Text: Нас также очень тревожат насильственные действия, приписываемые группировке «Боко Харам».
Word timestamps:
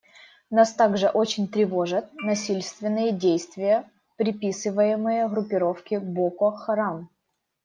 Нас 0.49 0.73
также 0.73 1.09
очень 1.09 1.47
тревожат 1.47 2.11
насильственные 2.15 3.11
действия, 3.11 3.87
приписываемые 4.17 5.27
группировке 5.27 5.99
«Боко 5.99 6.49
Харам». 6.53 7.11